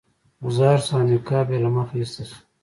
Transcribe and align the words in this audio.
غوځار 0.41 0.77
شو 0.85 0.93
او 0.95 1.01
نقاب 1.11 1.47
یې 1.53 1.59
له 1.63 1.69
مخه 1.75 1.93
ایسته 2.01 2.23
شو. 2.29 2.39